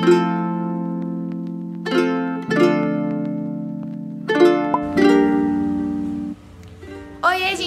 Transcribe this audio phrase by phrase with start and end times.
[0.00, 0.47] Oi,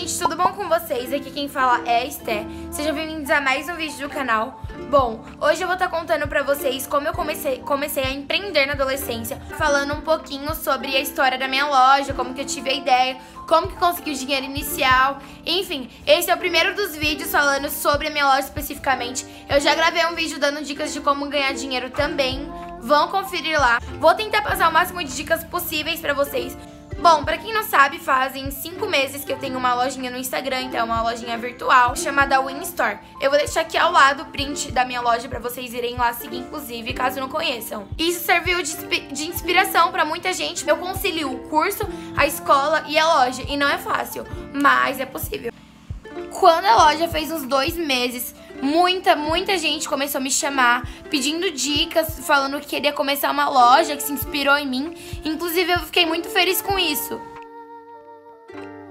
[0.02, 1.14] gente, tudo bom com vocês?
[1.14, 2.44] Aqui quem fala é a Esté.
[2.72, 4.60] Sejam bem-vindos a mais um vídeo do canal.
[4.90, 8.74] Bom, hoje eu vou estar contando pra vocês como eu comecei, comecei a empreender na
[8.74, 12.74] adolescência, falando um pouquinho sobre a história da minha loja, como que eu tive a
[12.74, 13.18] ideia,
[13.48, 18.08] como que consegui o dinheiro inicial, enfim, esse é o primeiro dos vídeos falando sobre
[18.08, 19.24] a minha loja especificamente.
[19.48, 23.80] Eu já gravei um vídeo dando dicas de como ganhar dinheiro também, vão conferir lá.
[24.00, 26.58] Vou tentar passar o máximo de dicas possíveis pra vocês,
[27.00, 30.62] Bom, pra quem não sabe, fazem 5 meses que eu tenho uma lojinha no Instagram,
[30.62, 33.00] então é uma lojinha virtual chamada Winstore.
[33.20, 36.14] Eu vou deixar aqui ao lado o print da minha loja pra vocês irem lá
[36.14, 37.88] seguir, inclusive, caso não conheçam.
[37.98, 38.76] Isso serviu de,
[39.12, 40.68] de inspiração pra muita gente.
[40.68, 45.06] Eu concilio o curso, a escola e a loja, e não é fácil, mas é
[45.06, 45.52] possível.
[46.30, 51.52] Quando a loja fez uns dois meses, muita, muita gente começou a me chamar, pedindo
[51.52, 54.96] dicas, falando que queria começar uma loja, que se inspirou em mim.
[55.26, 57.20] Inclusive, eu fiquei muito feliz com isso.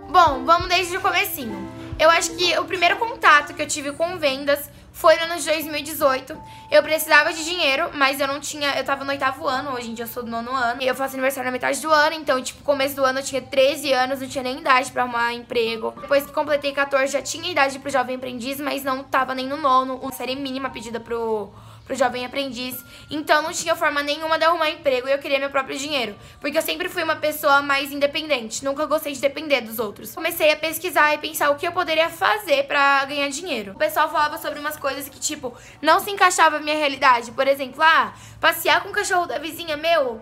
[0.09, 1.71] Bom, vamos desde o comecinho.
[1.99, 5.47] Eu acho que o primeiro contato que eu tive com vendas foi no ano de
[5.47, 6.37] 2018.
[6.71, 8.77] Eu precisava de dinheiro, mas eu não tinha.
[8.77, 10.83] Eu tava no oitavo ano, hoje em dia eu sou do nono ano.
[10.83, 13.41] E eu faço aniversário na metade do ano, então, tipo, começo do ano eu tinha
[13.41, 15.95] 13 anos, não tinha nem idade pra arrumar emprego.
[16.03, 19.57] Depois que completei 14, já tinha idade pro jovem aprendiz, mas não tava nem no
[19.57, 19.97] nono.
[19.97, 21.51] Uma série mínima pedida pro
[21.91, 22.85] pro jovem aprendiz.
[23.11, 26.15] Então não tinha forma nenhuma de arrumar emprego e eu queria meu próprio dinheiro.
[26.41, 30.15] Porque eu sempre fui uma pessoa mais independente, nunca gostei de depender dos outros.
[30.15, 33.73] Comecei a pesquisar e pensar o que eu poderia fazer para ganhar dinheiro.
[33.73, 35.53] O pessoal falava sobre umas coisas que, tipo,
[35.83, 37.33] não se encaixava na minha realidade.
[37.33, 40.21] Por exemplo, ah, passear com o cachorro da vizinha, meu.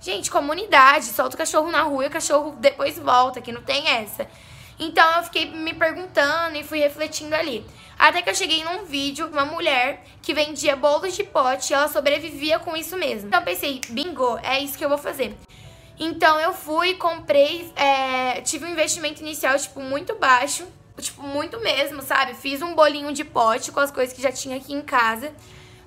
[0.00, 3.88] Gente, comunidade, solta o cachorro na rua e o cachorro depois volta, que não tem
[3.88, 4.28] essa.
[4.78, 7.66] Então eu fiquei me perguntando e fui refletindo ali.
[7.98, 11.88] Até que eu cheguei num vídeo, uma mulher que vendia bolos de pote e ela
[11.88, 13.26] sobrevivia com isso mesmo.
[13.26, 15.36] Então eu pensei, bingo, é isso que eu vou fazer.
[15.98, 20.64] Então eu fui, comprei, é, tive um investimento inicial, tipo, muito baixo.
[20.96, 22.34] Tipo, muito mesmo, sabe?
[22.34, 25.32] Fiz um bolinho de pote com as coisas que já tinha aqui em casa.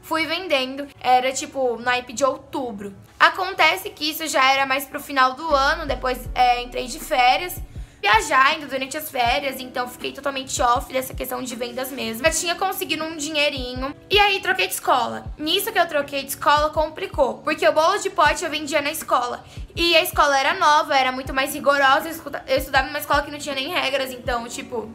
[0.01, 2.95] Fui vendendo, era tipo naipe de outubro.
[3.19, 7.61] Acontece que isso já era mais pro final do ano, depois é, entrei de férias
[8.01, 12.23] viajar ainda durante as férias, então fiquei totalmente off dessa questão de vendas mesmo.
[12.25, 13.95] Já tinha conseguido um dinheirinho.
[14.09, 15.25] E aí troquei de escola.
[15.37, 18.91] Nisso que eu troquei de escola complicou, porque o bolo de pote eu vendia na
[18.91, 19.43] escola.
[19.75, 22.09] E a escola era nova, era muito mais rigorosa.
[22.47, 24.89] Eu estudava numa escola que não tinha nem regras, então, tipo,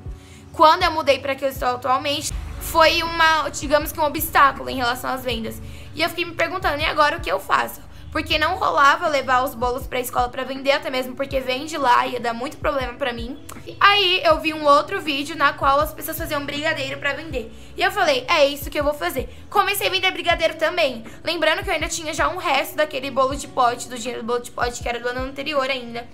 [0.53, 4.77] quando eu mudei para que eu estou atualmente, foi uma, digamos que um obstáculo em
[4.77, 5.63] relação às vendas.
[5.95, 7.86] E eu fiquei me perguntando, e agora o que eu faço?
[8.17, 12.07] Porque não rolava levar os bolos pra escola pra vender, até mesmo porque vende lá,
[12.07, 13.39] ia dar muito problema pra mim.
[13.79, 17.53] Aí eu vi um outro vídeo na qual as pessoas faziam brigadeiro pra vender.
[17.77, 19.29] E eu falei, é isso que eu vou fazer.
[19.51, 21.05] Comecei a vender brigadeiro também.
[21.23, 24.27] Lembrando que eu ainda tinha já um resto daquele bolo de pote, do dinheiro do
[24.27, 26.09] bolo de pote, que era do ano anterior ainda.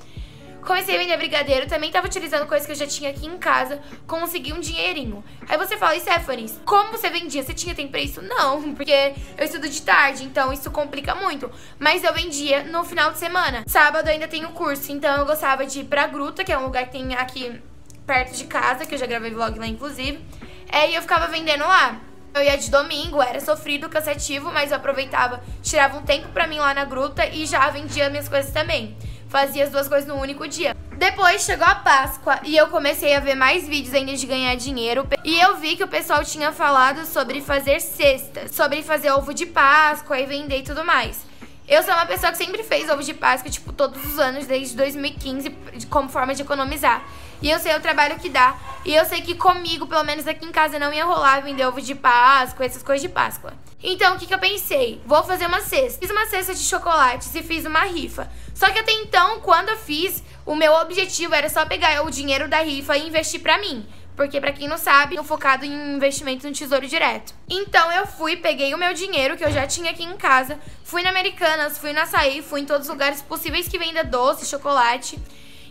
[0.63, 3.81] Comecei a vender brigadeiro, também tava utilizando coisas que eu já tinha aqui em casa,
[4.07, 5.25] consegui um dinheirinho.
[5.49, 7.43] Aí você fala, Stephanie, como você vendia?
[7.43, 8.23] Você tinha tempo pra isso?
[8.23, 11.51] Não, porque eu estudo de tarde, então isso complica muito.
[11.81, 13.65] Mas eu vendia no final de semana.
[13.67, 16.87] Sábado ainda tenho curso, então eu gostava de ir pra Gruta, que é um lugar
[16.87, 17.61] que tem aqui
[18.07, 20.25] perto de casa, que eu já gravei vlog lá inclusive.
[20.71, 22.01] É, e eu ficava vendendo lá.
[22.35, 26.59] Eu ia de domingo, era sofrido, cansativo, mas eu aproveitava, tirava um tempo pra mim
[26.59, 28.97] lá na gruta e já vendia minhas coisas também
[29.33, 30.77] fazia as duas coisas no único dia.
[30.99, 35.09] Depois chegou a Páscoa e eu comecei a ver mais vídeos ainda de ganhar dinheiro.
[35.25, 39.47] E eu vi que o pessoal tinha falado sobre fazer cestas, sobre fazer ovo de
[39.47, 41.19] Páscoa e vender e tudo mais.
[41.67, 44.77] Eu sou uma pessoa que sempre fez ovo de Páscoa, tipo, todos os anos, desde
[44.77, 45.51] 2015,
[45.89, 47.03] como forma de economizar.
[47.41, 48.55] E eu sei o trabalho que dá.
[48.85, 51.81] E eu sei que comigo, pelo menos aqui em casa, não ia rolar vender ovo
[51.81, 53.55] de Páscoa, essas coisas de Páscoa.
[53.83, 55.01] Então, o que, que eu pensei?
[55.07, 55.99] Vou fazer uma cesta.
[55.99, 58.31] Fiz uma cesta de chocolates e fiz uma rifa.
[58.55, 62.49] Só que até então, quando eu fiz, o meu objetivo era só pegar o dinheiro
[62.49, 63.87] da rifa e investir pra mim.
[64.15, 67.35] Porque, para quem não sabe, eu focado em investimento no Tesouro Direto.
[67.49, 71.03] Então, eu fui, peguei o meu dinheiro que eu já tinha aqui em casa, fui
[71.03, 75.19] na Americanas, fui na Açaí, fui em todos os lugares possíveis que venda doce, chocolate.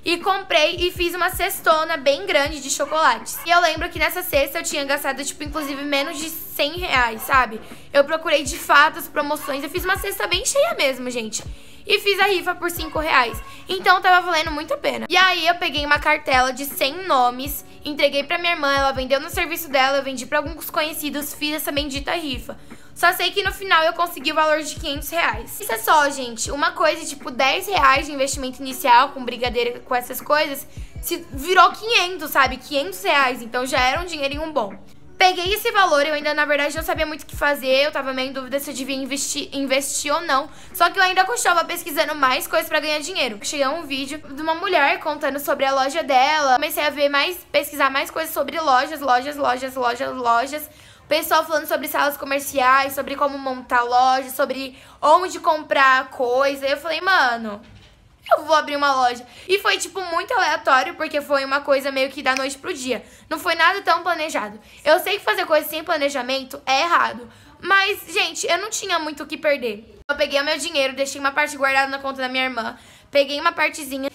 [0.03, 3.37] E comprei e fiz uma cestona bem grande de chocolates.
[3.45, 7.21] E eu lembro que nessa cesta eu tinha gastado, tipo, inclusive menos de 100 reais,
[7.21, 7.61] sabe?
[7.93, 9.63] Eu procurei de fato as promoções.
[9.63, 11.43] Eu fiz uma cesta bem cheia mesmo, gente
[11.85, 13.41] e fiz a rifa por 5 reais.
[13.67, 15.05] Então tava valendo muito a pena.
[15.09, 19.19] E aí eu peguei uma cartela de 100 nomes, entreguei pra minha irmã, ela vendeu
[19.19, 22.57] no serviço dela, eu vendi pra alguns conhecidos, fiz essa bendita rifa.
[22.93, 25.59] Só sei que no final eu consegui o valor de 500 reais.
[25.59, 26.51] Isso é só, gente.
[26.51, 30.67] Uma coisa, tipo, 10 reais de investimento inicial com brigadeiro, com essas coisas,
[31.01, 32.57] se virou 500, sabe?
[32.57, 33.41] 500 reais.
[33.41, 34.75] Então já era um dinheirinho bom.
[35.21, 37.85] Peguei esse valor, eu ainda, na verdade, não sabia muito o que fazer.
[37.85, 40.49] Eu tava meio em dúvida se eu devia investir, investir ou não.
[40.73, 43.37] Só que eu ainda continuava pesquisando mais coisas pra ganhar dinheiro.
[43.43, 46.55] Cheguei a um vídeo de uma mulher contando sobre a loja dela.
[46.55, 50.69] Comecei a ver mais, pesquisar mais coisas sobre lojas, lojas, lojas, lojas, lojas.
[51.07, 56.65] Pessoal falando sobre salas comerciais, sobre como montar loja, sobre onde comprar coisa.
[56.65, 57.61] Eu falei, mano,
[58.29, 59.25] eu vou abrir uma loja.
[59.47, 63.03] E foi, tipo, muito aleatório, porque foi uma coisa meio que da noite pro dia.
[63.29, 64.59] Não foi nada tão planejado.
[64.83, 67.29] Eu sei que fazer coisa sem planejamento é errado.
[67.59, 69.99] Mas, gente, eu não tinha muito o que perder.
[70.09, 72.77] Eu peguei o meu dinheiro, deixei uma parte guardada na conta da minha irmã.
[73.09, 74.09] Peguei uma partezinha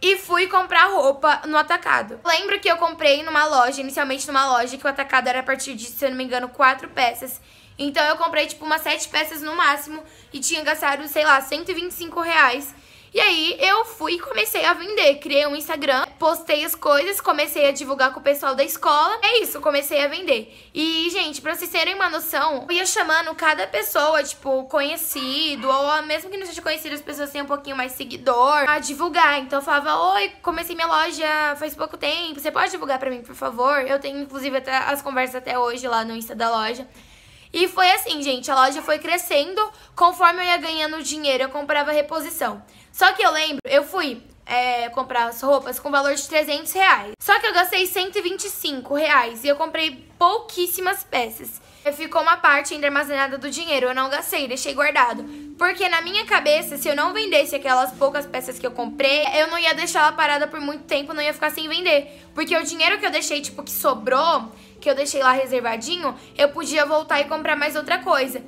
[0.00, 2.20] e fui comprar roupa no atacado.
[2.24, 5.74] Lembro que eu comprei numa loja, inicialmente numa loja, que o atacado era a partir
[5.74, 7.40] de, se eu não me engano, quatro peças.
[7.78, 10.02] Então eu comprei, tipo, umas sete peças no máximo
[10.32, 12.74] e tinha gastado, sei lá, 125 reais.
[13.14, 15.16] E aí eu fui e comecei a vender.
[15.16, 19.18] Criei um Instagram, postei as coisas, comecei a divulgar com o pessoal da escola.
[19.22, 20.50] É isso, comecei a vender.
[20.72, 26.02] E, gente, pra vocês terem uma noção, eu ia chamando cada pessoa, tipo, conhecido, ou
[26.04, 29.40] mesmo que não seja conhecido, as pessoas têm um pouquinho mais seguidor, a divulgar.
[29.40, 33.20] Então eu falava, oi, comecei minha loja faz pouco tempo, você pode divulgar pra mim,
[33.20, 33.86] por favor?
[33.86, 36.88] Eu tenho, inclusive, até as conversas até hoje lá no Insta da loja.
[37.52, 39.60] E foi assim, gente, a loja foi crescendo,
[39.94, 42.62] conforme eu ia ganhando dinheiro, eu comprava reposição.
[42.90, 47.12] Só que eu lembro, eu fui é, comprar as roupas com valor de 300 reais.
[47.20, 51.60] Só que eu gastei 125 reais e eu comprei pouquíssimas peças.
[51.96, 55.24] Ficou uma parte ainda armazenada do dinheiro, eu não gastei, deixei guardado.
[55.58, 59.48] Porque na minha cabeça, se eu não vendesse aquelas poucas peças que eu comprei, eu
[59.48, 62.22] não ia deixar ela parada por muito tempo, não ia ficar sem vender.
[62.34, 66.48] Porque o dinheiro que eu deixei, tipo, que sobrou, que eu deixei lá reservadinho, eu
[66.48, 68.42] podia voltar e comprar mais outra coisa.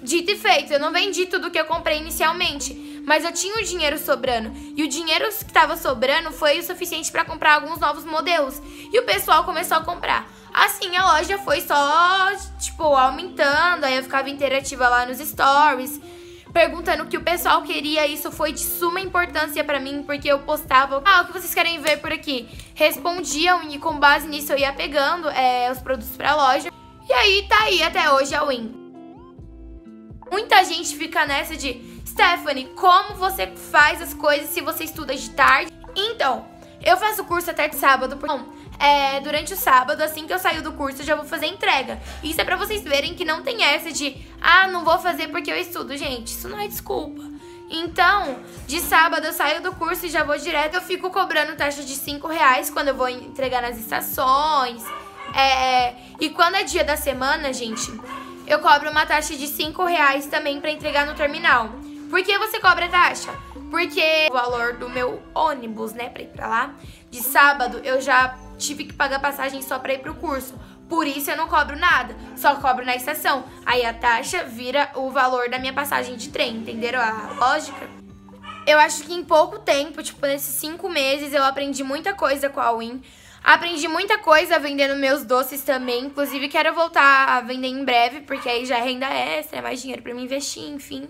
[0.00, 3.64] Dito e feito, eu não vendi tudo que eu comprei inicialmente, mas eu tinha o
[3.64, 4.52] dinheiro sobrando.
[4.76, 8.60] E o dinheiro que estava sobrando foi o suficiente para comprar alguns novos modelos.
[8.92, 10.30] E o pessoal começou a comprar.
[10.52, 12.30] Assim, a loja foi só,
[12.60, 13.84] tipo, aumentando.
[13.84, 16.00] Aí eu ficava interativa lá nos stories,
[16.54, 18.06] perguntando o que o pessoal queria.
[18.06, 21.80] Isso foi de suma importância para mim, porque eu postava, ah, o que vocês querem
[21.82, 22.48] ver por aqui?
[22.74, 26.70] Respondiam e com base nisso eu ia pegando é, os produtos pra loja.
[27.08, 28.72] E aí tá aí até hoje a Win.
[30.30, 35.30] Muita gente fica nessa de Stephanie, como você faz as coisas se você estuda de
[35.30, 35.72] tarde?
[35.96, 36.46] Então,
[36.84, 38.44] eu faço curso até de sábado, porque
[38.78, 42.00] é, durante o sábado, assim que eu saio do curso, eu já vou fazer entrega.
[42.22, 45.50] Isso é pra vocês verem que não tem essa de, ah, não vou fazer porque
[45.50, 45.96] eu estudo.
[45.96, 47.22] Gente, isso não é desculpa.
[47.70, 50.74] Então, de sábado eu saio do curso e já vou direto.
[50.74, 54.84] Eu fico cobrando taxa de 5 reais quando eu vou entregar nas estações.
[55.34, 57.90] É, e quando é dia da semana, gente,
[58.46, 61.70] eu cobro uma taxa de 5 reais também pra entregar no terminal.
[62.10, 63.34] Por que você cobra taxa?
[63.70, 66.74] Porque o valor do meu ônibus, né, pra ir pra lá,
[67.10, 70.54] de sábado, eu já tive que pagar passagem só pra ir pro curso.
[70.88, 73.44] Por isso eu não cobro nada, só cobro na estação.
[73.64, 77.88] Aí a taxa vira o valor da minha passagem de trem, entenderam a lógica?
[78.66, 82.60] Eu acho que em pouco tempo, tipo, nesses cinco meses, eu aprendi muita coisa com
[82.60, 83.02] a Win.
[83.42, 86.06] Aprendi muita coisa vendendo meus doces também.
[86.06, 89.82] Inclusive, quero voltar a vender em breve, porque aí já é renda extra, é mais
[89.82, 91.08] dinheiro para me investir, enfim.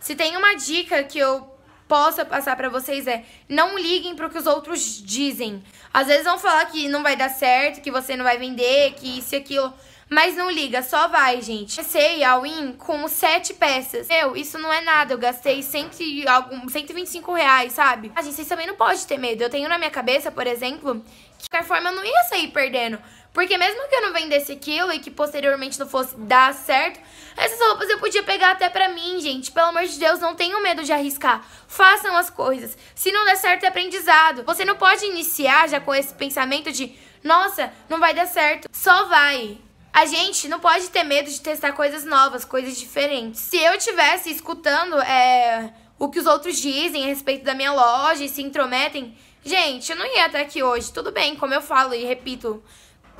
[0.00, 1.55] Se tem uma dica que eu
[1.88, 5.62] possa passar para vocês é não liguem pro que os outros dizem.
[5.92, 9.18] Às vezes vão falar que não vai dar certo, que você não vai vender, que
[9.18, 9.72] isso e aquilo.
[10.08, 11.76] Mas não liga, só vai, gente.
[11.76, 14.06] Comecei a Win com sete peças.
[14.06, 15.12] Meu, isso não é nada.
[15.12, 18.12] Eu gastei cento e algum, 125 reais, sabe?
[18.14, 19.42] A gente, vocês também não pode ter medo.
[19.42, 21.04] Eu tenho na minha cabeça, por exemplo,
[21.38, 22.98] que de qualquer forma eu não ia sair perdendo.
[23.32, 26.98] Porque mesmo que eu não vendesse aquilo e que posteriormente não fosse dar certo,
[27.36, 29.50] essas roupas eu podia pegar até pra mim, gente.
[29.50, 31.44] Pelo amor de Deus, não tenham medo de arriscar.
[31.66, 32.78] Façam as coisas.
[32.94, 34.44] Se não der certo, é aprendizado.
[34.44, 38.68] Você não pode iniciar já com esse pensamento de, nossa, não vai dar certo.
[38.72, 39.58] Só vai.
[39.96, 43.40] A gente não pode ter medo de testar coisas novas, coisas diferentes.
[43.40, 48.22] Se eu tivesse escutando é, o que os outros dizem a respeito da minha loja
[48.22, 50.92] e se intrometem, gente, eu não ia estar aqui hoje.
[50.92, 52.62] Tudo bem, como eu falo e repito,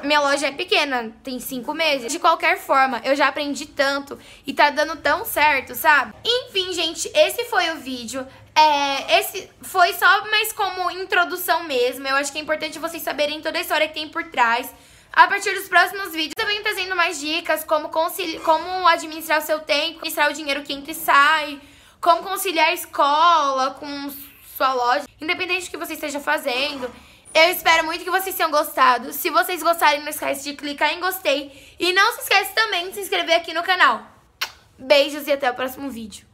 [0.02, 2.12] minha loja é pequena, tem cinco meses.
[2.12, 6.12] De qualquer forma, eu já aprendi tanto e tá dando tão certo, sabe?
[6.23, 8.26] Enfim, gente, esse foi o vídeo.
[8.54, 12.06] É, esse foi só mais como introdução mesmo.
[12.06, 14.71] Eu acho que é importante vocês saberem toda a história que tem por trás.
[15.12, 19.60] A partir dos próximos vídeos eu venho trazendo mais dicas como, como administrar o seu
[19.60, 21.60] tempo, administrar o dinheiro que entra e sai,
[22.00, 24.10] como conciliar a escola com
[24.56, 26.90] sua loja, independente do que você esteja fazendo.
[27.34, 29.12] Eu espero muito que vocês tenham gostado.
[29.12, 31.76] Se vocês gostarem, não esquece de clicar em gostei.
[31.78, 34.00] E não se esquece também de se inscrever aqui no canal.
[34.78, 36.26] Beijos e até o próximo vídeo.